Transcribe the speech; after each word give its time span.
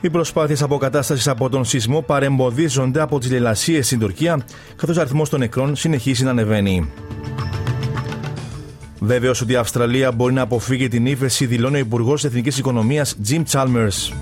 Οι 0.00 0.10
προσπάθειες 0.10 0.62
αποκατάστασης 0.62 1.28
από 1.28 1.48
τον 1.48 1.64
σεισμό 1.64 2.02
παρεμποδίζονται 2.02 3.00
από 3.00 3.18
τις 3.18 3.30
λαιλασίε 3.30 3.82
στην 3.82 3.98
Τουρκία, 3.98 4.44
καθώς 4.76 4.96
ο 4.96 5.00
αριθμός 5.00 5.28
των 5.28 5.40
νεκρών 5.40 5.76
συνεχίζει 5.76 6.24
να 6.24 6.30
ανεβαίνει. 6.30 6.90
Βέβαιος 8.98 9.40
ότι 9.40 9.52
η 9.52 9.56
Αυστραλία 9.56 10.12
μπορεί 10.12 10.32
να 10.32 10.42
αποφύγει 10.42 10.88
την 10.88 11.06
ύφεση, 11.06 11.46
δηλώνει 11.46 11.76
ο 11.76 11.78
Υπουργός 11.78 12.24
Εθνικής 12.24 12.58
Οικονομίας 12.58 13.16
Jim 13.28 13.42
Chalmers. 13.50 14.12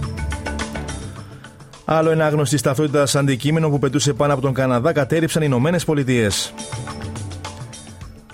Άλλο 1.85 2.11
ένα 2.11 2.27
άγνωστη 2.27 2.61
ταυτότητα 2.61 3.07
αντικείμενο 3.15 3.71
που 3.71 3.79
πετούσε 3.79 4.13
πάνω 4.13 4.33
από 4.33 4.43
τον 4.43 4.55
Καναδά 4.55 4.93
κατέριψαν 4.93 5.43
οι 5.43 5.47
Ηνωμένες 5.49 5.85
Πολιτείες. 5.85 6.55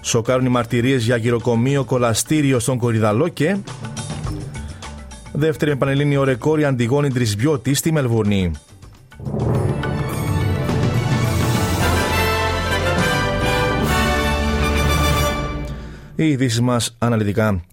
Σοκάρουν 0.00 0.46
οι 0.46 0.48
μαρτυρίες 0.48 1.04
για 1.04 1.16
γυροκομείο 1.16 1.84
κολαστήριο 1.84 2.58
στον 2.58 2.78
Κορυδαλό 2.78 3.28
και. 3.28 3.56
Δεύτερη 5.36 5.76
με 5.76 6.18
ο 6.18 6.24
ρεκόρ 6.24 6.60
η 6.60 6.64
Αντιγόνη 6.64 7.10
Τρισμπιώτη 7.10 7.74
στη 7.74 7.92
Μελβούρνη. 7.92 8.50
Οι 16.14 16.28
ειδήσεις 16.28 16.60
μας 16.60 16.96
αναλυτικά. 16.98 17.64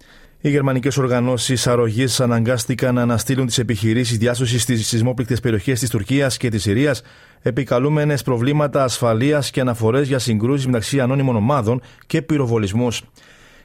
Οι 0.41 0.49
γερμανικές 0.49 0.97
οργανώσεις 0.97 1.67
αρρωγής 1.67 2.19
αναγκάστηκαν 2.19 2.93
να 2.93 3.01
αναστείλουν 3.01 3.45
τις 3.45 3.57
επιχειρήσεις 3.57 4.17
διάσωσης 4.17 4.61
στις 4.61 4.87
σεισμόπληκτες 4.87 5.39
περιοχές 5.39 5.79
της 5.79 5.89
Τουρκίας 5.89 6.37
και 6.37 6.49
της 6.49 6.61
Συρίας, 6.61 7.01
επικαλούμενες 7.41 8.23
προβλήματα 8.23 8.83
ασφαλείας 8.83 9.51
και 9.51 9.61
αναφορές 9.61 10.07
για 10.07 10.19
συγκρούσεις 10.19 10.65
μεταξύ 10.65 10.99
ανώνυμων 10.99 11.35
ομάδων 11.35 11.81
και 12.07 12.21
πυροβολισμούς. 12.21 13.03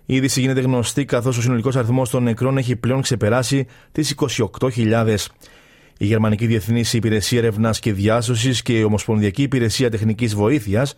Η 0.06 0.14
είδηση 0.14 0.40
γίνεται 0.40 0.60
γνωστή 0.60 1.04
καθώς 1.04 1.38
ο 1.38 1.40
συνολικός 1.40 1.76
αριθμός 1.76 2.10
των 2.10 2.22
νεκρών 2.22 2.58
έχει 2.58 2.76
πλέον 2.76 3.02
ξεπεράσει 3.02 3.66
τις 3.92 4.14
28.000. 4.70 5.16
Η 5.98 6.06
Γερμανική 6.06 6.46
Διεθνής 6.46 6.92
Υπηρεσία 6.92 7.38
Ερευνά 7.38 7.70
και 7.70 7.92
Διάσωσης 7.92 8.62
και 8.62 8.78
η 8.78 8.82
Ομοσπονδιακή 8.82 9.42
Υπηρεσία 9.42 9.90
Τεχνικής 9.90 10.34
Βοήθειας 10.34 10.94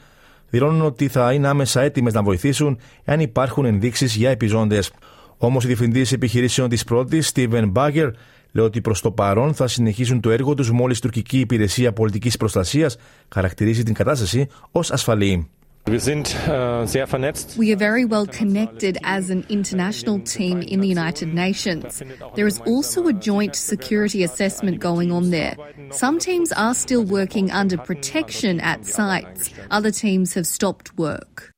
δηλώνουν 0.50 0.82
ότι 0.82 1.08
θα 1.08 1.32
είναι 1.32 1.48
άμεσα 1.48 1.80
έτοιμες 1.80 2.12
να 2.12 2.22
βοηθήσουν 2.22 2.78
εάν 3.04 3.20
υπάρχουν 3.20 3.64
ενδείξεις 3.64 4.14
για 4.14 4.30
επιζώντες. 4.30 4.92
Όμως, 5.36 5.64
η 5.64 5.66
διευθυντής 5.66 6.12
επιχειρήσεων 6.12 6.68
της 6.68 6.84
πρώτης, 6.84 7.32
Steven 7.34 7.72
Bagger, 7.72 8.10
λέει 8.52 8.64
ότι 8.64 8.80
προς 8.80 9.00
το 9.00 9.10
παρόν 9.10 9.54
θα 9.54 9.66
συνεχίσουν 9.66 10.20
το 10.20 10.30
έργο 10.30 10.54
τους 10.54 10.70
μόλις 10.70 10.98
η 10.98 11.00
τουρκική 11.00 11.38
υπηρεσία 11.38 11.92
πολιτικής 11.92 12.36
προστασίας 12.36 12.96
χαρακτηρίζει 13.28 13.82
την 13.82 13.94
κατάσταση 13.94 14.46
ως 14.70 14.90
ασφαλή. 14.90 15.48
We 15.88 17.72
are 17.72 17.80
very 17.88 18.04
well 18.04 18.26
connected 18.26 18.98
as 19.16 19.30
an 19.30 19.46
international 19.48 20.18
team 20.34 20.56
in 20.60 20.80
the 20.80 20.90
United 20.96 21.30
Nations. 21.44 22.02
There 22.36 22.46
is 22.46 22.58
also 22.72 22.98
a 23.12 23.14
joint 23.30 23.54
security 23.56 24.22
assessment 24.22 24.80
going 24.80 25.10
on 25.18 25.30
there. 25.30 25.54
Some 26.02 26.18
teams 26.18 26.52
are 26.52 26.74
still 26.74 27.04
working 27.04 27.50
under 27.50 27.78
protection 27.78 28.60
at 28.60 28.78
sites. 28.84 29.40
Other 29.70 29.90
teams 29.90 30.34
have 30.34 30.46
stopped 30.46 30.88
work. 30.98 31.52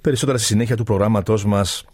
Περισσότερα 0.00 0.38
στη 0.38 0.46
συνέχεια 0.46 0.76
του 0.76 0.84
προγράμματός 0.84 1.44
μας. 1.44 1.84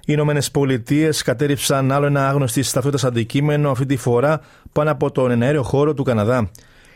Οι 0.00 0.12
Ηνωμένε 0.12 0.42
Πολιτείε 0.52 1.10
κατέριψαν 1.24 1.92
άλλο 1.92 2.06
ένα 2.06 2.28
άγνωστη 2.28 2.70
ταυτότητα 2.72 3.08
αντικείμενο, 3.08 3.70
αυτή 3.70 3.86
τη 3.86 3.96
φορά 3.96 4.40
πάνω 4.72 4.90
από 4.90 5.10
τον 5.10 5.30
εναέριο 5.30 5.62
χώρο 5.62 5.94
του 5.94 6.02
Καναδά. 6.02 6.50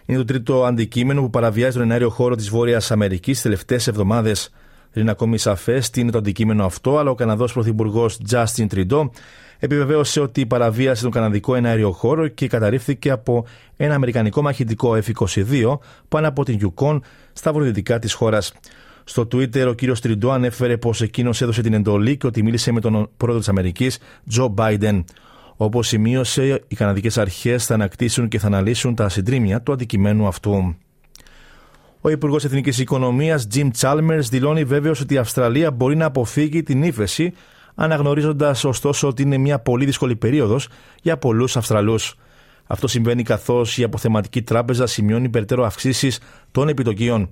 Είναι 0.07 0.19
το 0.19 0.25
τρίτο 0.25 0.65
αντικείμενο 0.65 1.21
που 1.21 1.31
παραβιάζει 1.31 1.77
τον 1.77 1.83
εναέριο 1.83 2.11
χώρο 2.11 2.35
της 2.35 2.49
Βόρειας 2.49 2.91
Αμερικής 2.91 3.33
τις 3.33 3.43
τελευταίες 3.43 3.87
εβδομάδες. 3.87 4.51
Δεν 4.93 5.03
είναι 5.03 5.13
ακόμη 5.13 5.39
σαφές 5.39 5.91
τι 5.91 6.01
είναι 6.01 6.11
το 6.11 6.19
αντικείμενο 6.19 6.65
αυτό, 6.65 6.99
αλλά 6.99 7.11
ο 7.11 7.15
Καναδός 7.15 7.53
Πρωθυπουργός 7.53 8.21
Justin 8.31 8.67
Trudeau 8.75 9.11
επιβεβαίωσε 9.59 10.21
ότι 10.21 10.41
η 10.41 10.47
παραβίαση 10.47 11.03
τον 11.03 11.11
Καναδικό 11.11 11.55
εναέριο 11.55 11.93
χώρο 11.93 12.29
και 12.29 12.47
καταρρίφθηκε 12.49 13.11
από 13.11 13.47
ένα 13.77 13.95
Αμερικανικό 13.95 14.43
μαχητικό 14.43 14.99
F-22 15.05 15.79
πάνω 16.09 16.29
από 16.29 16.45
την 16.45 16.59
Yukon 16.63 17.01
στα 17.33 17.53
βορειοδυτικά 17.53 17.99
της 17.99 18.13
χώρας. 18.13 18.53
Στο 19.05 19.23
Twitter, 19.23 19.67
ο 19.69 19.73
κύριος 19.73 20.01
Τριντό 20.01 20.31
ανέφερε 20.31 20.77
πως 20.77 21.03
εκείνος 21.03 21.43
έδωσε 21.43 21.63
την 21.63 21.73
εντολή 21.73 22.17
και 22.17 22.27
ότι 22.27 22.43
μίλησε 22.43 22.73
με 22.73 22.81
τον 22.81 23.11
πρόεδρο 23.17 23.41
της 23.41 23.49
Αμερικής, 23.49 23.99
Τζο 24.29 24.55
Biden. 24.59 25.05
Όπως 25.57 25.87
σημείωσε, 25.87 26.63
οι 26.69 26.75
Καναδικές 26.75 27.19
Αρχές 27.19 27.67
θα 27.67 27.75
ανακτήσουν 27.75 28.29
και 28.29 28.39
θα 28.39 28.47
αναλύσουν 28.47 28.95
τα 28.95 29.09
συντρίμια 29.09 29.63
του 29.63 29.73
αντικειμένου 29.73 30.27
αυτού. 30.27 30.77
Ο 32.01 32.09
Υπουργός 32.09 32.45
Εθνικής 32.45 32.79
Οικονομίας, 32.79 33.47
Jim 33.55 33.69
Chalmers, 33.81 34.23
δηλώνει 34.31 34.65
βέβαιος 34.65 35.01
ότι 35.01 35.15
η 35.15 35.17
Αυστραλία 35.17 35.71
μπορεί 35.71 35.97
να 35.97 36.05
αποφύγει 36.05 36.63
την 36.63 36.83
ύφεση, 36.83 37.33
αναγνωρίζοντας 37.75 38.65
ωστόσο 38.65 39.09
ότι 39.09 39.23
είναι 39.23 39.37
μια 39.37 39.59
πολύ 39.59 39.85
δύσκολη 39.85 40.17
περίοδος 40.17 40.69
για 41.03 41.17
πολλούς 41.17 41.57
Αυστραλούς. 41.57 42.17
Αυτό 42.67 42.89
συμβαίνει 42.89 43.23
καθώς 43.23 43.79
η 43.79 43.83
αποθεματική 43.83 44.43
τράπεζα 44.43 44.87
σημειώνει 44.87 45.29
περαιτέρω 45.29 45.65
αυξήσεις 45.65 46.21
των 46.51 46.69
επιτοκίων. 46.69 47.31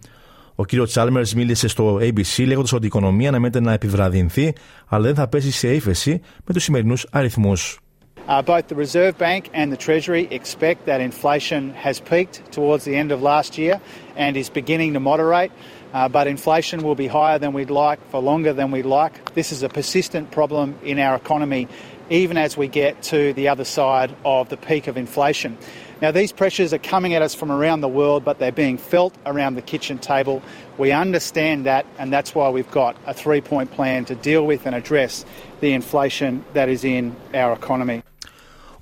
Ο 0.55 0.65
κύριος 0.65 0.91
Τσάλμερ 0.91 1.35
μίλησε 1.35 1.69
στο 1.69 1.99
ABC 2.01 2.47
λέγοντας 2.47 2.73
ότι 2.73 2.85
η 2.85 2.87
οικονομία 2.87 3.29
αναμένεται 3.29 3.61
να 3.61 3.73
επιβραδυνθεί, 3.73 4.53
αλλά 4.87 5.05
δεν 5.05 5.15
θα 5.15 5.29
πέσει 5.29 5.51
σε 5.51 5.75
ύφεση 5.75 6.21
με 6.45 6.55
τους 6.55 6.63
σημερινούς 6.63 7.07
αριθμούς. 7.11 7.79
Uh, 8.27 8.41
both 8.41 8.69
the 8.69 8.75
Reserve 8.75 9.19
Bank 9.19 9.51
and 9.53 9.71
the 9.71 9.77
Treasury 9.77 10.27
expect 10.31 10.87
that 10.87 11.03
inflation 11.03 11.75
has 11.75 12.01
peaked 12.01 12.51
towards 12.53 12.85
the 12.85 12.97
end 12.97 13.13
of 13.13 13.21
last 13.21 13.59
year 13.59 13.83
and 14.17 14.35
is 14.37 14.49
beginning 14.49 14.95
to 14.95 15.01
moderate. 15.01 15.53
Uh, 15.93 16.09
but 16.09 16.27
inflation 16.27 16.83
will 16.83 16.95
be 16.95 17.07
higher 17.07 17.39
than 17.39 17.53
we'd 17.53 17.71
like 17.71 18.01
for 18.11 18.21
longer 18.21 18.53
than 18.53 18.71
we'd 18.71 18.87
like. 18.87 19.35
This 19.35 19.53
is 19.53 19.63
a 19.63 19.69
persistent 19.69 20.31
problem 20.31 20.77
in 20.83 20.99
our 20.99 21.15
economy, 21.15 21.69
even 22.09 22.39
as 22.39 22.57
we 22.57 22.67
get 22.67 23.01
to 23.03 23.35
the 23.35 23.49
other 23.49 23.65
side 23.65 24.17
of 24.25 24.49
the 24.49 24.57
peak 24.57 24.87
of 24.87 24.97
inflation. 24.97 25.59
Now, 26.01 26.11
these 26.11 26.33
pressures 26.33 26.73
are 26.73 26.79
coming 26.79 27.15
at 27.15 27.23
us 27.23 27.35
from 27.35 27.53
around 27.53 27.83
the 27.83 27.89
world, 27.89 28.25
but 28.25 28.39
they're 28.39 28.51
being 28.51 28.79
felt 28.79 29.15
around 29.25 29.55
the 29.55 29.63
kitchen 29.63 29.99
table. 29.99 30.43
We 30.79 30.93
understand 30.93 31.67
that, 31.67 31.87
and 31.99 32.13
that's 32.13 32.35
why 32.35 32.49
we've 32.49 32.71
got 32.71 32.97
a 33.07 33.15
three 33.15 33.41
point 33.41 33.71
plan 33.71 34.05
to 34.07 34.15
deal 34.15 34.45
with 34.45 34.67
and 34.67 34.75
address 34.75 35.25
the 35.61 35.73
inflation 35.73 36.45
that 36.55 36.69
is 36.69 36.85
in 36.85 37.15
our 37.33 37.53
economy. 37.53 38.03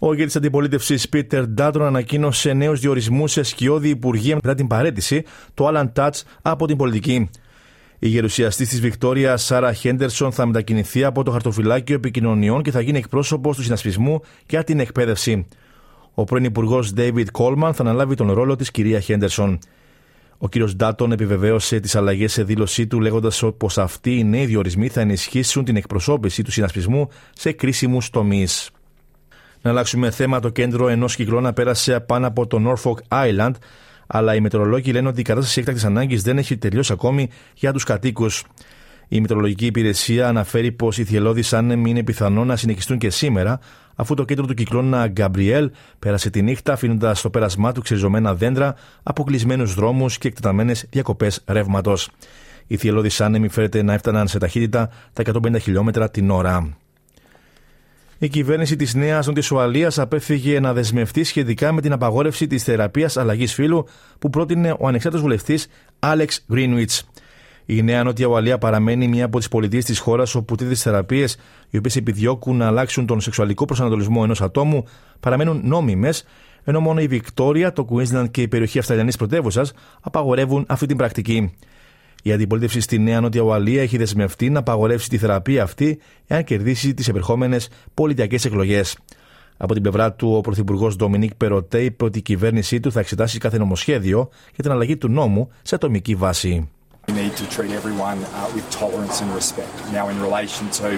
Ο 0.04 0.12
ηγέτης 0.12 0.36
αντιπολίτευσης 0.36 1.08
Πίτερ 1.08 1.46
Ντάτρον 1.46 1.86
ανακοίνωσε 1.86 2.52
νέους 2.52 2.80
διορισμούς 2.80 3.32
σε 3.32 3.42
σκιώδη 3.42 3.88
υπουργεία 3.88 4.34
μετά 4.34 4.54
την 4.54 4.66
παρέτηση 4.66 5.24
του 5.54 5.66
Άλαν 5.66 5.92
Τάτς 5.92 6.24
από 6.42 6.66
την 6.66 6.76
πολιτική. 6.76 7.30
Η 7.98 8.08
γερουσιαστής 8.08 8.68
της 8.68 8.80
Βικτόριας, 8.80 9.44
Σάρα 9.44 9.72
Χέντερσον, 9.72 10.32
θα 10.32 10.46
μετακινηθεί 10.46 11.04
από 11.04 11.22
το 11.22 11.30
χαρτοφυλάκιο 11.30 11.94
επικοινωνιών 11.94 12.62
και 12.62 12.70
θα 12.70 12.80
γίνει 12.80 12.98
εκπρόσωπος 12.98 13.56
του 13.56 13.62
συνασπισμού 13.62 14.20
για 14.48 14.64
την 14.64 14.80
εκπαίδευση. 14.80 15.46
Ο 16.14 16.24
πρώην 16.24 16.44
Υπουργός 16.44 16.92
David 16.96 17.26
Κόλμαν 17.32 17.74
θα 17.74 17.82
αναλάβει 17.82 18.14
τον 18.14 18.32
ρόλο 18.32 18.56
της 18.56 18.70
κυρία 18.70 19.00
Χέντερσον. 19.00 19.58
Ο 20.38 20.48
κ. 20.48 20.58
Ντάτον 20.76 21.12
επιβεβαίωσε 21.12 21.80
τις 21.80 21.96
αλλαγές 21.96 22.32
σε 22.32 22.42
δήλωσή 22.44 22.86
του, 22.86 23.00
λέγοντας 23.00 23.44
πως 23.56 23.78
αυτοί 23.78 24.18
οι 24.18 24.24
νέοι 24.24 24.46
διορισμοί 24.46 24.88
θα 24.88 25.00
ενισχύσουν 25.00 25.64
την 25.64 25.76
εκπροσώπηση 25.76 26.42
του 26.42 26.50
συνασπισμού 26.50 27.08
σε 27.32 27.52
κρίσιμους 27.52 28.10
τομείς. 28.10 28.70
Να 29.62 29.70
αλλάξουμε 29.70 30.10
θέμα. 30.10 30.40
Το 30.40 30.48
κέντρο 30.48 30.88
ενός 30.88 31.16
κυκλώνα 31.16 31.52
πέρασε 31.52 32.00
πάνω 32.00 32.26
από 32.26 32.46
το 32.46 32.60
Norfolk 32.66 33.16
Island, 33.24 33.52
αλλά 34.06 34.34
οι 34.34 34.40
μετεωρολόγοι 34.40 34.92
λένε 34.92 35.08
ότι 35.08 35.20
η 35.20 35.24
κατάσταση 35.24 35.60
έκτακτης 35.60 35.84
ανάγκης 35.84 36.22
δεν 36.22 36.38
έχει 36.38 36.56
τελειώσει 36.56 36.92
ακόμη 36.92 37.28
για 37.54 37.72
τους 37.72 37.84
κατοίκους. 37.84 38.44
Η 39.08 39.20
Μητρολογική 39.20 39.66
Υπηρεσία 39.66 40.28
αναφέρει 40.28 40.72
πως 40.72 40.98
οι 40.98 41.04
θυελώδεις 41.04 41.52
άνεμοι 41.52 41.90
είναι 41.90 42.02
πιθανό 42.02 42.44
να 42.44 42.56
συνεχιστούν 42.56 42.98
και 42.98 43.10
σήμερα, 43.10 43.58
αφού 43.94 44.14
το 44.14 44.24
κέντρο 44.24 44.46
του 44.46 44.54
κυκλώνα 44.54 45.06
Γκαμπριέλ 45.06 45.70
πέρασε 45.98 46.30
τη 46.30 46.42
νύχτα, 46.42 46.72
αφήνοντας 46.72 47.18
στο 47.18 47.30
πέρασμά 47.30 47.72
του 47.72 47.82
ξεριζωμένα 47.82 48.34
δέντρα, 48.34 48.74
αποκλεισμένους 49.02 49.74
δρόμους 49.74 50.18
και 50.18 50.28
εκτεταμένες 50.28 50.86
διακοπές 50.90 51.44
ρεύματος. 51.46 52.10
Οι 52.66 52.76
θυελώδεις 52.76 53.20
άνεμοι 53.20 53.48
φέρεται 53.48 53.82
να 53.82 53.92
έφταναν 53.92 54.28
σε 54.28 54.38
ταχύτητα 54.38 54.90
τα 55.12 55.22
150 55.22 55.58
χιλιόμετρα 55.60 56.10
την 56.10 56.30
ώρα. 56.30 56.81
Η 58.22 58.28
κυβέρνηση 58.28 58.76
της 58.76 58.94
Νέας 58.94 59.26
Νότια 59.26 59.48
Ουαλία 59.52 59.92
απέφυγε 59.96 60.60
να 60.60 60.72
δεσμευτεί 60.72 61.24
σχετικά 61.24 61.72
με 61.72 61.80
την 61.80 61.92
απαγόρευση 61.92 62.46
της 62.46 62.62
θεραπείας 62.62 63.16
αλλαγής 63.16 63.54
φύλου 63.54 63.86
που 64.18 64.30
πρότεινε 64.30 64.74
ο 64.78 64.86
ανεξάρτητος 64.88 65.20
βουλευτής 65.20 65.66
Άλεξ 65.98 66.44
Γκρίνουιτ. 66.52 66.90
Η 67.66 67.82
Νέα 67.82 68.02
Νότια 68.02 68.26
Ουαλία 68.26 68.58
παραμένει 68.58 69.08
μια 69.08 69.24
από 69.24 69.38
τις 69.38 69.48
πολιτείες 69.48 69.84
της 69.84 69.98
χώρας 69.98 70.34
όπου 70.34 70.54
τέτοιες 70.54 70.82
θεραπείες, 70.82 71.36
οι 71.70 71.76
οποίες 71.76 71.96
επιδιώκουν 71.96 72.56
να 72.56 72.66
αλλάξουν 72.66 73.06
τον 73.06 73.20
σεξουαλικό 73.20 73.64
προσανατολισμό 73.64 74.20
ενός 74.24 74.42
ατόμου, 74.42 74.84
παραμένουν 75.20 75.60
νόμιμες, 75.64 76.24
ενώ 76.64 76.80
μόνο 76.80 77.00
η 77.00 77.06
Βικτόρια, 77.06 77.72
το 77.72 77.86
Queensland 77.90 78.30
και 78.30 78.42
η 78.42 78.48
περιοχή 78.48 78.78
Αυστραλιανή 78.78 79.12
πρωτεύουσας 79.16 79.72
απαγορεύουν 80.00 80.64
αυτή 80.68 80.86
την 80.86 80.96
πρακτική. 80.96 81.52
Η 82.22 82.32
αντιπολίτευση 82.32 82.80
στη 82.80 82.98
Νέα 82.98 83.20
Νότια 83.20 83.40
Ουαλία 83.40 83.82
έχει 83.82 83.96
δεσμευτεί 83.96 84.50
να 84.50 84.58
απαγορεύσει 84.58 85.08
τη 85.08 85.18
θεραπεία 85.18 85.62
αυτή 85.62 85.98
εάν 86.26 86.44
κερδίσει 86.44 86.94
τις 86.94 87.08
επερχόμενες 87.08 87.68
πολιτιακές 87.94 88.44
εκλογές. 88.44 88.96
Από 89.56 89.72
την 89.72 89.82
πλευρά 89.82 90.12
του, 90.12 90.34
ο 90.36 90.40
Πρωθυπουργός 90.40 90.96
Ντομινίκ 90.96 91.34
Περοτέ 91.34 91.84
είπε 91.84 92.04
ότι 92.04 92.18
η 92.18 92.22
κυβέρνησή 92.22 92.80
του 92.80 92.92
θα 92.92 93.00
εξετάσει 93.00 93.38
κάθε 93.38 93.58
νομοσχέδιο 93.58 94.28
για 94.54 94.62
την 94.62 94.72
αλλαγή 94.72 94.96
του 94.96 95.08
νόμου 95.08 95.50
σε 95.62 95.74
ατομική 95.74 96.14
βάση. 96.14 96.68
We 97.08 97.14
need 97.14 97.36
to 97.42 97.46
treat 97.56 97.72
everyone 97.80 98.18
uh, 98.24 98.48
with 98.54 98.66
tolerance 98.82 99.16
and 99.22 99.30
respect. 99.34 99.74
Now, 99.98 100.04
in 100.12 100.18
relation 100.28 100.64
to 100.80 100.88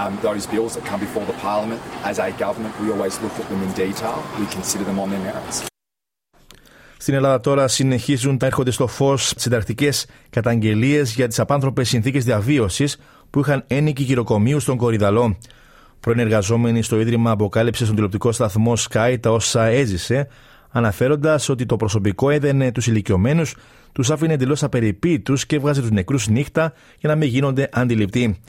um, 0.00 0.12
those 0.22 0.46
bills 0.46 0.72
that 0.76 0.84
come 0.90 1.00
before 1.06 1.24
the 1.26 1.38
Parliament, 1.48 1.80
as 2.10 2.18
a 2.18 2.30
government, 2.46 2.72
we 2.80 2.86
always 2.94 3.14
look 3.24 3.34
at 3.42 3.46
them 3.50 3.60
in 3.66 3.70
detail. 3.86 4.16
We 4.40 4.46
consider 4.46 4.84
them 4.84 4.98
on 4.98 5.10
their 5.10 5.20
merits. 5.20 5.71
Στην 7.02 7.14
Ελλάδα 7.14 7.40
τώρα 7.40 7.68
συνεχίζουν 7.68 8.36
να 8.40 8.46
έρχονται 8.46 8.70
στο 8.70 8.86
φως 8.86 9.32
συντακτικέ 9.36 9.90
καταγγελίες 10.30 11.14
για 11.14 11.28
τις 11.28 11.38
απάνθρωπες 11.40 11.88
συνθήκες 11.88 12.24
διαβίωσης 12.24 12.98
που 13.30 13.40
είχαν 13.40 13.64
ένικοι 13.66 14.02
γυροκομείου 14.02 14.60
στον 14.60 14.76
Κορυδαλό. 14.76 15.36
Πρώην 16.00 16.18
εργαζόμενη 16.18 16.82
στο 16.82 17.00
Ίδρυμα 17.00 17.30
αποκάλυψε 17.30 17.82
στον 17.82 17.94
τηλεοπτικό 17.94 18.32
σταθμό 18.32 18.72
Sky 18.90 19.16
τα 19.20 19.30
όσα 19.30 19.64
έζησε, 19.64 20.28
αναφέροντας 20.70 21.48
ότι 21.48 21.66
το 21.66 21.76
προσωπικό 21.76 22.30
έδαινε 22.30 22.72
τους 22.72 22.86
ηλικιωμένους, 22.86 23.56
τους 23.92 24.10
άφηνε 24.10 24.32
εντελώς 24.32 24.62
απεριποίητους 24.62 25.46
και 25.46 25.56
έβγαζε 25.56 25.80
τους 25.80 25.90
νεκρούς 25.90 26.28
νύχτα 26.28 26.72
για 26.98 27.08
να 27.08 27.14
μην 27.14 27.28
γίνονται 27.28 27.68
αντιληπτοί. 27.72 28.40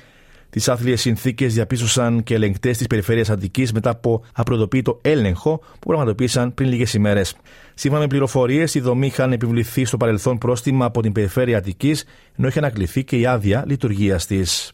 Τις 0.54 0.70
άθλιες 0.70 1.02
συνθήκες 1.02 1.54
διαπίστωσαν 1.54 2.24
και 2.24 2.34
ελεγκτές 2.34 2.78
της 2.78 2.88
περιφέρειας 2.88 3.30
Αττικής 3.30 3.72
μετά 3.72 3.90
από 3.90 4.24
απροδοποιητό 4.34 5.00
έλεγχο 5.02 5.58
που 5.58 5.88
πραγματοποίησαν 5.88 6.54
πριν 6.54 6.70
λίγες 6.70 6.94
ημέρες. 6.94 7.36
Σύμφωνα 7.74 8.02
με 8.02 8.08
πληροφορίες, 8.08 8.76
η 8.76 8.80
δομή 8.80 9.06
είχαν 9.06 9.32
επιβληθεί 9.32 9.86
στο 9.86 9.98
παρελθόν 9.98 10.38
πρόστιμα 10.38 10.86
από 10.86 11.02
την 11.02 11.12
περιφέρεια 11.12 11.58
Αττικής, 11.58 12.06
ενώ 12.38 12.48
είχε 12.48 12.60
ανακληθεί 12.60 13.04
και 13.04 13.18
η 13.18 13.26
άδεια 13.26 13.64
λειτουργίας 13.68 14.26
της. 14.26 14.72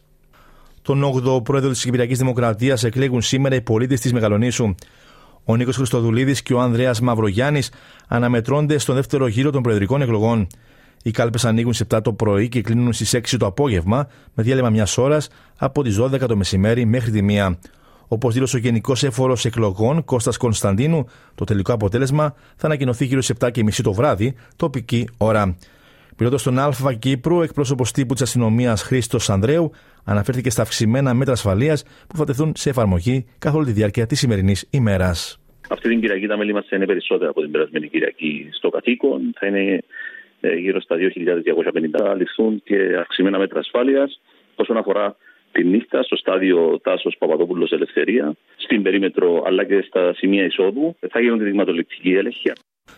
Τον 0.82 1.04
8ο 1.04 1.44
πρόεδρο 1.44 1.70
της 1.70 1.82
Κυπριακής 1.82 2.18
Δημοκρατίας 2.18 2.84
εκλέγουν 2.84 3.22
σήμερα 3.22 3.54
οι 3.54 3.60
πολίτες 3.60 4.00
της 4.00 4.12
Μεγαλονίσου. 4.12 4.74
Ο 5.44 5.56
Νίκος 5.56 5.76
Χριστοδουλίδης 5.76 6.42
και 6.42 6.54
ο 6.54 6.60
Ανδρέας 6.60 7.00
Μαυρογιάννης 7.00 7.70
αναμετρώνται 8.08 8.78
στον 8.78 8.94
δεύτερο 8.94 9.26
γύρο 9.26 9.50
των 9.50 9.62
προεδρικών 9.62 10.02
εκλογών. 10.02 10.46
Οι 11.02 11.10
κάλπες 11.10 11.44
ανοίγουν 11.44 11.72
σε 11.72 11.86
7 11.94 12.00
το 12.02 12.12
πρωί 12.12 12.48
και 12.48 12.60
κλείνουν 12.60 12.92
στις 12.92 13.14
6 13.14 13.36
το 13.38 13.46
απόγευμα, 13.46 14.08
με 14.34 14.42
διάλειμμα 14.42 14.70
μιας 14.70 14.98
ώρας 14.98 15.28
από 15.58 15.82
τις 15.82 15.96
12 16.00 16.26
το 16.26 16.36
μεσημέρι 16.36 16.84
μέχρι 16.84 17.10
τη 17.10 17.20
1. 17.20 17.56
Όπως 18.08 18.34
δήλωσε 18.34 18.56
ο 18.56 18.58
Γενικός 18.58 19.02
Έφορος 19.02 19.44
Εκλογών 19.44 20.04
Κώστας 20.04 20.36
Κωνσταντίνου, 20.36 21.06
το 21.34 21.44
τελικό 21.44 21.72
αποτέλεσμα 21.72 22.34
θα 22.56 22.66
ανακοινωθεί 22.66 23.04
γύρω 23.04 23.20
στις 23.20 23.36
7.30 23.40 23.82
το 23.82 23.92
βράδυ, 23.92 24.34
τοπική 24.56 25.08
ώρα. 25.18 25.56
Μιλώντας 26.18 26.40
στον 26.40 26.58
ΑΛΦΑ 26.58 26.94
Κύπρου, 26.94 27.42
εκπρόσωπος 27.42 27.92
τύπου 27.92 28.12
της 28.12 28.22
αστυνομίας 28.22 28.82
Χρήστος 28.82 29.30
Ανδρέου 29.30 29.70
αναφέρθηκε 30.04 30.50
στα 30.50 30.62
αυξημένα 30.62 31.14
μέτρα 31.14 31.32
ασφαλείας 31.32 31.84
που 32.08 32.16
θα 32.16 32.24
τεθούν 32.24 32.52
σε 32.56 32.70
εφαρμογή 32.70 33.26
καθ' 33.38 33.54
όλη 33.54 33.66
τη 33.66 33.72
διάρκεια 33.72 34.06
της 34.06 34.18
σημερινής 34.18 34.66
ημέρας. 34.70 35.40
Αυτή 35.68 35.88
την 35.88 36.00
Κυριακή 36.00 36.26
τα 36.26 36.36
μέλη 36.36 36.52
μας 36.52 36.66
θα 36.68 36.76
είναι 36.76 36.86
περισσότερα 36.86 37.30
από 37.30 37.40
την 37.40 37.50
περασμένη 37.50 37.88
Κυριακή 37.88 38.48
στο 38.52 38.68
κατοίκον. 38.68 39.20
Θα 39.38 39.46
είναι 39.46 39.60
ε, 39.60 39.80
γύρω 40.58 40.80
στα 40.80 40.96
2.250. 40.98 41.02
Θα 41.98 42.14
ληφθούν 42.14 42.62
και 42.64 42.96
αυξημένα 43.00 43.38
μέτρα 43.38 43.58
ασφάλειας 43.58 44.20
όσον 44.54 44.76
αφορά 44.76 45.16
τη 45.52 45.64
νύχτα 45.64 46.02
στο 46.02 46.16
στάδιο 46.16 46.80
Τάσος 46.82 47.16
Παπαδόπουλος 47.18 47.72
Ελευθερία, 47.72 48.34
στην 48.56 48.82
περίμετρο 48.82 49.42
αλλά 49.46 49.64
και 49.64 49.84
στα 49.86 50.14
σημεία 50.14 50.44
εισόδου. 50.44 50.96
Θα 51.10 51.20
γίνονται 51.20 51.44
δειγματοληπτική 51.44 52.12
έλεγχη. 52.12 52.52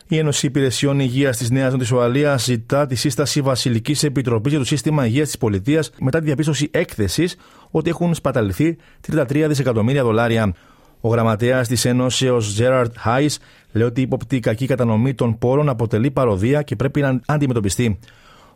Η 0.09 0.19
Ένωση 0.19 0.47
Υπηρεσιών 0.47 1.01
Υγείας 1.01 1.37
της 1.37 1.51
Νέας 1.51 1.73
Νότια 1.73 1.97
Ουαλία 1.97 2.37
ζητά 2.37 2.87
τη 2.87 2.95
σύσταση 2.95 3.41
Βασιλικής 3.41 4.03
Επιτροπής 4.03 4.51
για 4.51 4.61
το 4.61 4.67
Σύστημα 4.67 5.07
Υγείας 5.07 5.27
της 5.27 5.39
Πολιτείας 5.39 5.95
μετά 6.01 6.19
τη 6.19 6.25
διαπίστωση 6.25 6.71
έκθεσης 6.73 7.37
ότι 7.71 7.89
έχουν 7.91 8.15
σπαταληθεί 8.15 8.77
33 9.13 9.45
δισεκατομμύρια 9.49 10.03
δολάρια. 10.03 10.55
Ο 11.05 11.09
γραμματέας 11.09 11.69
της 11.69 11.85
Ένωσεω 11.85 12.39
Τζέραρτ 12.39 12.95
Χάι 12.99 13.27
λέει 13.73 13.87
ότι 13.87 14.01
η 14.01 14.03
υποπτή 14.03 14.41
κακή 14.41 14.67
κατανομή 14.67 15.15
των 15.15 15.39
πόρων 15.39 15.69
αποτελεί 15.69 16.11
παροδία 16.11 16.63
και 16.63 16.77
πρέπει 16.77 17.01
να 17.01 17.21
αντιμετωπιστεί. 17.27 17.99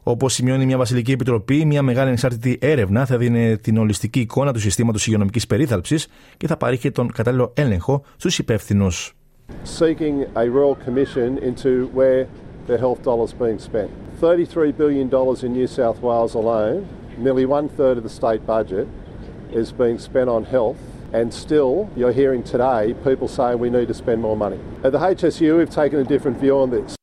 Όπως 0.02 0.32
σημειώνει 0.32 0.66
μια 0.66 0.76
Βασιλική 0.76 1.12
Επιτροπή, 1.12 1.64
μια 1.64 1.82
μεγάλη 1.82 2.06
ανεξάρτητη 2.06 2.58
έρευνα 2.60 3.06
θα 3.06 3.16
δίνει 3.16 3.56
την 3.56 3.76
ολιστική 3.78 4.20
εικόνα 4.20 4.52
του 4.52 4.60
συστήματος 4.60 5.06
υγειονομικής 5.06 5.46
περίθαλψης 5.46 6.06
και 6.36 6.46
θα 6.46 6.56
παρήχε 6.56 6.90
τον 6.90 7.12
κατάλληλο 7.12 7.52
έλεγχο 7.54 8.02
στους 8.16 8.38
υπεύθυνους. 8.38 9.14
seeking 9.64 10.16
a 10.34 10.44
royal 10.58 10.76
commission 10.86 11.28
into 11.48 11.72
where 11.98 12.22
the 12.66 12.76
health 12.82 13.00
dollars 13.08 13.32
being 13.44 13.60
spent. 13.68 13.90
$33 14.20 14.76
billion 14.76 15.06
in 15.44 15.52
New 15.58 15.68
South 15.78 15.98
Wales 16.06 16.34
alone, 16.34 16.78
nearly 17.24 17.46
one 17.58 17.68
third 17.78 17.96
of 18.00 18.02
the 18.02 18.14
state 18.20 18.42
budget, 18.54 18.86
is 19.60 19.68
being 19.82 19.98
spent 20.08 20.28
on 20.36 20.42
health. 20.56 20.82
And 21.12 21.32
still, 21.32 21.88
you're 21.96 22.12
hearing 22.12 22.42
today 22.42 22.94
people 23.04 23.28
saying 23.28 23.58
we 23.58 23.70
need 23.70 23.88
to 23.88 23.94
spend 23.94 24.20
more 24.20 24.36
money. 24.36 24.58
At 24.84 24.92
the 24.92 24.98
HSU, 24.98 25.56
we've 25.58 25.74
taken 25.82 25.98
a 26.00 26.04
different 26.04 26.38
view 26.40 26.56
on 26.58 26.70
this. 26.70 26.94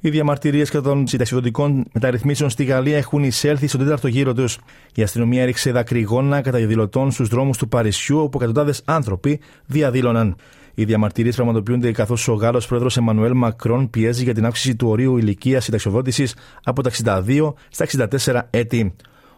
Οι 0.00 0.10
διαμαρτυρίες 0.10 0.70
κατά 0.70 0.88
των 0.88 1.06
συνταξιδοτικών 1.06 1.84
μεταρρυθμίσεων 1.92 2.50
στη 2.50 2.64
Γαλλία 2.64 2.96
έχουν 2.96 3.24
εισέλθει 3.24 3.66
στον 3.66 3.80
τέταρτο 3.80 4.08
γύρο 4.08 4.34
τους. 4.34 4.58
Η 4.94 5.02
αστυνομία 5.02 5.42
έριξε 5.42 5.72
δακρυγόνα 5.72 6.40
κατά 6.40 6.58
διαδηλωτών 6.58 7.10
στους 7.10 7.28
δρόμους 7.28 7.58
του 7.58 7.68
Παρισιού, 7.68 8.18
όπου 8.18 8.38
εκατοντάδες 8.38 8.82
άνθρωποι 8.84 9.40
διαδήλωναν. 9.66 10.36
Οι 10.74 10.84
διαμαρτυρίες 10.84 11.34
πραγματοποιούνται 11.34 11.92
καθώς 11.92 12.28
ο 12.28 12.32
Γάλλος 12.32 12.66
πρόεδρος 12.66 12.96
Εμμανουέλ 12.96 13.32
Μακρόν 13.34 13.90
πιέζει 13.90 14.22
για 14.22 14.34
την 14.34 14.46
αύξηση 14.46 14.76
του 14.76 14.88
ορίου 14.88 15.16
ηλικίας 15.16 15.64
συνταξιοδότησης 15.64 16.34
από 16.64 16.82
τα 16.82 16.90
62 16.90 17.54
στα 17.68 17.84
64 17.84 18.40
έτη. 18.50 18.94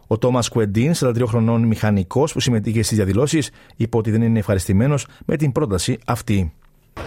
Ο 0.07 0.17
Τόμα 0.17 0.39
Κουεντίν, 0.51 0.93
43 0.95 1.23
χρονών 1.25 1.63
μηχανικό 1.63 2.27
που 2.33 2.39
συμμετείχε 2.39 2.81
στι 2.81 2.95
διαδηλώσει, 2.95 3.39
είπε 3.75 3.97
ότι 3.97 4.11
δεν 4.11 4.21
είναι 4.21 4.39
ευχαριστημένο 4.39 4.95
με 5.25 5.35
την 5.35 5.51
πρόταση 5.51 5.97
αυτή. 6.05 6.51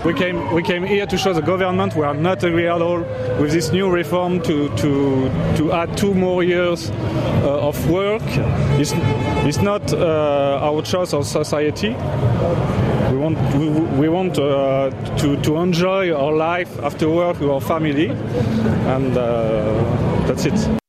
We 0.04 0.14
came, 0.14 0.38
we 0.54 0.62
came 0.62 0.84
here 0.84 1.04
to 1.04 1.18
show 1.18 1.32
the 1.34 1.42
government 1.42 1.94
we 1.94 2.04
are 2.04 2.14
not 2.14 2.42
agree 2.44 2.68
at 2.68 2.80
all 2.80 3.00
with 3.40 3.50
this 3.50 3.70
new 3.70 3.90
reform 3.90 4.40
to, 4.48 4.68
to, 4.76 4.90
to 5.58 5.72
add 5.72 5.94
two 5.96 6.14
more 6.14 6.42
years 6.42 6.90
uh, 6.90 7.68
of 7.68 7.76
work. 7.90 8.22
It's, 8.80 8.92
it's 9.48 9.60
not 9.60 9.92
uh, 9.92 10.66
our 10.68 10.80
choice 10.80 11.12
of 11.12 11.26
society. 11.26 11.90
We 13.10 13.16
want, 13.18 13.36
we, 13.56 13.68
we 14.00 14.08
want 14.08 14.38
uh, 14.38 14.90
to, 15.18 15.36
to 15.42 15.56
enjoy 15.56 16.14
our 16.14 16.32
life 16.32 16.78
after 16.82 17.10
work 17.10 17.40
with 17.40 17.50
our 17.50 17.60
family, 17.60 18.08
and 18.94 19.16
uh, 19.18 20.26
that's 20.26 20.46
it. 20.46 20.79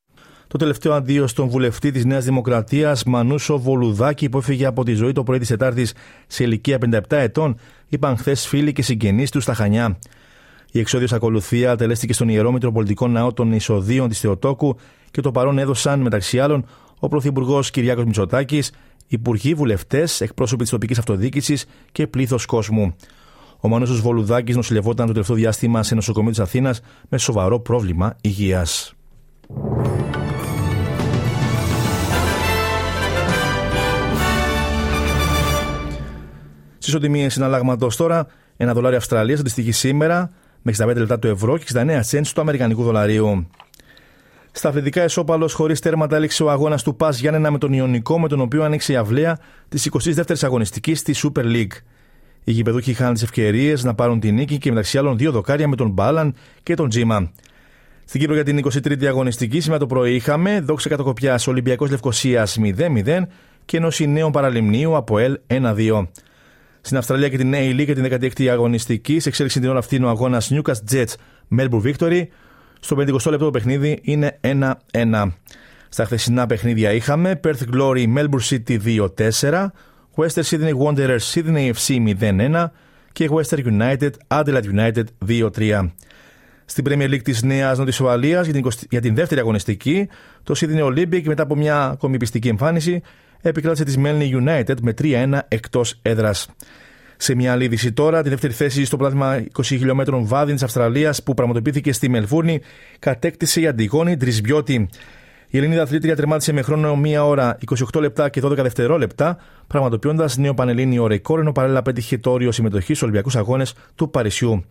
Το 0.52 0.58
τελευταίο 0.58 0.94
αντίο 0.94 1.28
στον 1.28 1.48
βουλευτή 1.48 1.92
της 1.92 2.06
Νέας 2.06 2.24
Δημοκρατίας, 2.24 3.04
Μανούσο 3.04 3.60
Βολουδάκη, 3.60 4.30
που 4.30 4.38
έφυγε 4.38 4.66
από 4.66 4.84
τη 4.84 4.94
ζωή 4.94 5.12
το 5.12 5.24
πρωί 5.24 5.40
της 5.40 5.48
Τετάρτης 5.48 5.94
σε 6.28 6.44
ηλικία 6.44 6.78
57 6.78 7.00
ετών, 7.10 7.56
είπαν 7.88 8.18
χθες 8.18 8.48
φίλοι 8.48 8.74
και 8.74 8.82
συγγενείς 8.82 9.32
τους 9.32 9.44
στα 9.44 9.54
Χανιά. 9.54 9.98
Η 10.72 10.80
εξόδιος 10.80 11.14
ακολουθία 11.14 11.76
τελέστηκε 11.76 12.14
στον 12.14 12.30
ιερό 12.30 12.52
Μητροπολιτικό 12.52 13.08
Ναό 13.08 13.34
των 13.34 13.54
Ισοδίων 13.54 14.10
της 14.10 14.20
Θεοτόκου 14.20 14.76
και 15.12 15.22
το 15.22 15.32
παρόν 15.32 15.58
έδωσαν 15.58 16.00
μεταξύ 16.00 16.40
άλλων 16.40 16.66
ο 17.00 17.08
Πρωθυπουργός 17.08 17.72
Κυριάκος 17.72 18.06
Μητσοτάκης, 18.06 18.72
υπουργοί, 19.08 19.54
βουλευτές, 19.54 20.22
εκπρόσωποι 20.22 20.62
της 20.62 20.72
τοπικής 20.72 20.98
αυτοδιοίκησης 20.98 21.66
και 21.92 22.08
πλήθος 22.08 22.46
κόσμου. 22.46 22.96
Ο 23.60 23.68
Μανούσο 23.68 24.02
Βολουδάκη 24.02 24.54
νοσηλευόταν 24.54 25.06
το 25.06 25.12
τελευταίο 25.12 25.36
διάστημα 25.36 25.84
σε 25.84 25.96
νοσοκομείο 25.96 26.30
της 26.30 26.40
Αθήνας 26.40 26.82
με 27.10 27.18
σοβαρό 27.18 27.60
πρόβλημα 27.60 28.16
υγείας. 28.22 28.96
Στι 36.92 37.00
οτιμίε 37.00 37.30
συναλλάγματος 37.30 37.96
τώρα, 37.96 38.28
ένα 38.58 38.74
δολάριο 38.74 38.98
Αυστραλίας 38.98 39.40
αντιστοιχεί 39.40 39.72
σήμερα 39.72 40.32
με 40.62 40.74
65 40.78 40.96
λεπτά 40.96 41.20
του 41.20 41.28
ευρώ 41.28 41.58
και 41.58 41.66
69 41.74 42.02
cents 42.12 42.28
του 42.34 42.42
Αμερικανικού 42.42 42.84
δολαρίου. 42.84 43.48
Στα 44.52 44.70
αθλητικά 44.70 45.02
εσώπαλο 45.02 45.50
χωρίς 45.54 45.80
τέρματα 45.80 46.16
έληξε 46.16 46.44
ο 46.44 46.52
αγώνας 46.52 46.84
του 46.84 46.96
Πας 46.96 47.20
Γιάννενα 47.20 47.52
με 47.52 47.58
τον 47.58 47.74
Ιωνικό, 47.74 48.20
με 48.20 48.28
τον 48.28 48.42
οποίο 48.42 48.64
άνοιξε 48.64 48.94
η 48.94 48.96
αυλαία 48.96 49.40
της 49.70 49.90
22η 49.92 50.36
αγωνιστικής 50.42 51.00
στη 51.00 51.16
Super 51.16 51.44
League. 51.44 51.76
Οι 52.44 52.52
γηπεδούχοι 52.52 52.92
είχαν 52.92 53.14
τις 53.14 53.24
ευκαιρίες 53.24 53.84
να 53.84 53.94
πάρουν 53.94 54.20
την 54.20 54.34
νίκη 54.34 54.58
και 54.58 54.70
μεταξύ 54.70 54.98
άλλων 54.98 55.18
δύο 55.18 55.32
δοκάρια 55.32 55.68
με 55.68 55.76
τον 55.76 55.90
Μπάλαν 55.90 56.36
και 56.64 56.74
τον 56.74 56.90
Τζίμα. 56.90 57.32
Στην 58.06 58.20
Κύπρο 58.20 58.36
για 58.36 58.44
την 58.44 58.60
23η 58.72 59.06
αγωνιστική 59.06 59.60
σήμερα 59.60 59.80
το 59.80 59.88
πρωί 59.88 60.16
είχαμε 60.16 60.60
δόξα 60.60 60.90
κατοκοπιά 60.90 61.40
Ολυμπιακός 61.48 61.90
Λευκοσίας 61.90 62.58
0-0 62.62 63.22
και 63.66 63.78
ενώση 63.78 64.08
νέων 64.08 64.32
παραλιμνίου 64.32 64.96
από 64.96 65.18
ΕΛ 65.18 65.40
1-2. 65.48 66.08
Στην 66.82 66.98
Αυστραλία 66.98 67.30
και 67.30 67.38
την 67.38 67.54
A-League 67.56 67.86
για 67.86 67.96
την 67.96 68.08
16η 68.10 68.46
αγωνιστική, 68.48 69.20
σε 69.20 69.30
εξέλιξη 69.30 69.60
την 69.60 69.70
ώρα 69.70 69.80
αυτή 69.80 70.04
ο 70.04 70.10
αγώνας 70.10 70.52
Newcastle 70.54 70.92
Jets 70.92 71.14
Melbourne 71.58 71.94
Victory. 71.94 72.24
Στο 72.80 72.96
50 73.00 73.06
λεπτό 73.08 73.38
το 73.38 73.50
παιχνίδι 73.50 74.00
είναι 74.02 74.40
1-1. 74.42 75.32
Στα 75.90 76.06
χθεσινά 76.06 76.46
παιχνίδια 76.46 76.92
είχαμε 76.92 77.40
Perth 77.44 77.76
Glory 77.76 78.18
Melbourne 78.18 78.50
City 78.50 78.80
2-4, 79.42 79.66
Western 80.16 80.44
Sydney 80.44 80.74
Wanderers 80.86 81.20
Sydney 81.34 81.72
FC 81.74 82.16
0-1 82.20 82.66
και 83.12 83.30
Western 83.32 83.66
United 83.66 84.12
Adelaide 84.28 84.64
United 84.76 85.04
2-3. 85.28 85.90
Στην 86.66 86.84
Premier 86.88 87.10
League 87.10 87.22
της 87.24 87.44
Νέας 87.44 87.78
Νότιας 87.78 88.00
Ουαλίας 88.00 88.48
για, 88.48 88.62
την, 88.62 88.72
για 88.90 89.02
την 89.02 89.16
δεύτερη 89.16 89.40
αγωνιστική, 89.40 90.08
το 90.44 90.54
Sydney 90.58 90.86
Olympic 90.86 91.24
μετά 91.24 91.44
από 91.44 91.56
μια 91.56 91.84
ακόμη 91.84 92.18
πιστική 92.18 92.48
εμφάνιση 92.48 93.02
επικράτησε 93.42 93.84
τη 93.84 93.94
Melanie 93.98 94.44
United 94.44 94.76
με 94.82 94.94
3-1 95.02 95.40
εκτός 95.48 96.00
έδρας. 96.02 96.50
Σε 97.18 97.36
μια 97.36 97.52
άλλη 97.52 97.64
είδηση 97.64 97.92
τώρα, 97.92 98.24
τη 98.24 98.30
δεύτερη 98.30 98.54
θέση 98.54 98.86
στο 98.86 98.98
πλάθημα 98.98 99.44
20 99.58 99.64
χιλιόμετρων 99.64 100.26
βάδιν 100.26 100.54
της 100.54 100.64
Αυστραλίας 100.64 101.24
που 101.24 101.34
πραγματοποιήθηκε 101.34 101.94
στη 101.94 102.10
Μελβούρνη 102.10 102.62
κατέκτησε 103.00 103.62
η 103.62 103.68
Αντιγόνη 103.68 104.18
Τρισμπιώτη. 104.18 104.90
Η 105.48 105.58
Ελληνίδα 105.58 105.82
αθλήτρια 105.82 106.16
τερμάτισε 106.16 106.54
με 106.54 106.62
χρόνο 106.62 107.02
1 107.04 107.18
ώρα 107.24 107.58
28 107.94 108.00
λεπτά 108.00 108.30
και 108.30 108.42
12 108.44 108.56
δευτερόλεπτα, 108.56 109.38
πραγματοποιώντας 109.68 110.38
νέο 110.38 110.54
πανελλήνιο 110.54 111.08
ρεκόρ, 111.08 111.40
ενώ 111.40 111.52
παράλληλα 111.52 111.82
πέτυχε 111.82 112.18
το 112.18 112.32
όριο 112.32 112.52
συμμετοχής 112.52 112.86
στους 112.86 113.02
Ολυμπιακούς 113.02 113.36
Αγώνες 113.36 113.74
του 113.96 114.10
Παρισιού. 114.10 114.66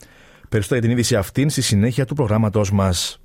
Περισσότερα 0.49 0.81
για 0.81 0.89
την 0.89 0.91
είδηση 0.91 1.17
αυτήν 1.17 1.51
στη 1.51 1.63
συνέχεια 1.63 2.05
του 2.05 2.15
προγράμματός 2.15 2.73
μας. 2.73 3.21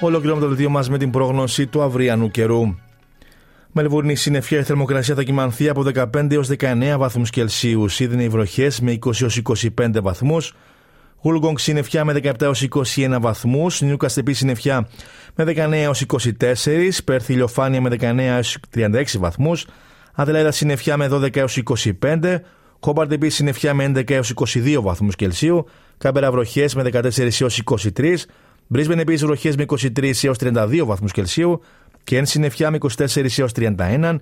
Ολοκληρώνουμε 0.00 0.46
το 0.46 0.48
δελτίο 0.48 0.70
μας 0.70 0.88
με 0.88 0.98
την 0.98 1.10
πρόγνωση 1.10 1.66
του 1.66 1.82
αυριανού 1.82 2.30
καιρού. 2.30 2.74
Μελβούρνη 3.72 4.14
συννεφιά 4.14 4.58
η 4.58 4.62
θερμοκρασία 4.62 5.14
θα 5.14 5.22
κοιμανθεί 5.22 5.68
από 5.68 5.84
15 5.94 6.32
έως 6.32 6.48
19 6.58 6.94
βαθμούς 6.98 7.30
Κελσίου. 7.30 7.88
Σίδνεϊ 7.88 8.28
βροχές 8.28 8.80
με 8.80 8.98
20 9.04 9.20
έως 9.20 9.40
25 9.76 10.00
βαθμούς. 10.02 10.54
Γούλγκογκ 11.22 11.56
συννεφιά 11.56 12.04
με 12.04 12.12
17 12.12 12.42
έως 12.42 12.62
21 12.62 13.18
βαθμούς. 13.20 13.80
Νιούκα 13.80 14.08
στεπή 14.08 14.32
συννεφιά 14.32 14.88
με 15.34 15.44
19 15.44 15.72
έως 15.72 16.00
24. 16.00 17.04
Πέρθη 17.04 17.32
ηλιοφάνεια 17.32 17.80
με 17.80 17.88
19 17.88 18.18
έως 18.18 18.58
36 18.74 19.18
βαθμούς. 19.18 19.66
Αδελαίδα 20.14 20.50
συννεφιά 20.50 20.96
με 20.96 21.08
12 21.08 21.36
έως 21.36 21.62
25. 22.00 22.40
Χόμπαρντ 22.80 23.12
επίσης 23.12 23.36
συννεφιά 23.36 23.74
με 23.74 23.84
11 23.84 24.10
έως 24.10 24.32
22 24.34 24.80
βαθμούς 24.82 25.16
Κελσίου. 25.16 25.66
Κάμπερα 25.98 26.30
βροχές 26.30 26.74
με 26.74 26.82
14 26.82 27.40
έως 27.40 27.62
23. 27.64 28.16
Μπρίσμπεν 28.70 28.98
επίσης 28.98 29.24
βροχέ 29.24 29.52
με 29.56 29.64
23 29.68 30.12
έως 30.22 30.36
32 30.40 30.82
βαθμούς 30.84 31.12
Κελσίου 31.12 31.60
και 32.04 32.16
εν 32.16 32.26
συννεφιά 32.26 32.70
με 32.70 32.78
24 32.80 33.38
έως 33.38 33.52
31 33.56 34.16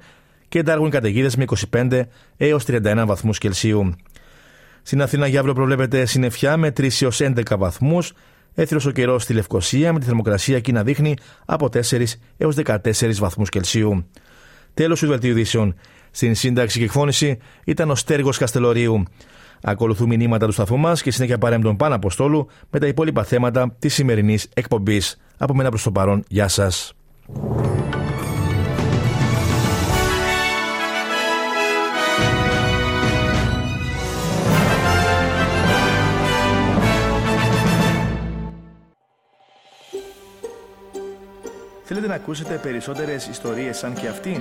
και 0.48 0.58
εντάργουν 0.58 0.90
καταιγίδες 0.90 1.36
με 1.36 1.44
25 1.70 2.02
έως 2.36 2.64
31 2.66 3.02
βαθμούς 3.06 3.38
Κελσίου. 3.38 3.94
Στην 4.82 5.02
Αθήνα 5.02 5.26
για 5.26 5.38
αύριο 5.38 5.54
προβλέπεται 5.54 6.06
συννεφιά 6.06 6.56
με 6.56 6.72
3 6.76 7.02
έως 7.02 7.20
11 7.20 7.56
βαθμούς, 7.58 8.12
έθριο 8.54 8.80
ο 8.86 8.90
καιρός 8.90 9.22
στη 9.22 9.32
Λευκοσία 9.32 9.92
με 9.92 9.98
τη 9.98 10.04
θερμοκρασία 10.04 10.56
εκεί 10.56 10.72
να 10.72 10.82
δείχνει 10.82 11.16
από 11.44 11.68
4 11.72 12.04
έως 12.36 12.56
14 12.64 13.14
βαθμούς 13.18 13.48
Κελσίου. 13.48 14.06
Τέλος 14.74 15.00
του 15.00 15.06
δελτίου 15.06 15.30
ειδήσεων. 15.30 15.74
Στην 16.10 16.34
σύνταξη 16.34 16.78
και 16.78 16.84
εκφώνηση 16.84 17.38
ήταν 17.64 17.90
ο 17.90 17.94
Στέργος 17.94 18.38
Καστελωρίου. 18.38 19.02
Ακολουθούν 19.68 20.08
μηνύματα 20.08 20.46
του 20.46 20.52
σταθμού 20.52 20.76
μας 20.76 21.02
και 21.02 21.10
συνέχεια 21.10 21.38
παρέμπτων 21.38 21.76
πάνω 21.76 21.94
Αποστόλου 21.94 22.48
με 22.70 22.78
τα 22.78 22.86
υπόλοιπα 22.86 23.24
θέματα 23.24 23.76
της 23.78 23.94
σημερινής 23.94 24.48
εκπομπής. 24.54 25.20
Από 25.38 25.54
μένα 25.54 25.68
προς 25.68 25.82
το 25.82 25.92
παρόν, 25.92 26.24
γεια 26.28 26.48
σας. 26.48 26.92
Θέλετε 41.88 42.06
να 42.06 42.14
ακούσετε 42.14 42.54
περισσότερες 42.62 43.26
ιστορίες 43.26 43.76
σαν 43.76 43.94
και 43.94 44.08
αυτήν; 44.08 44.40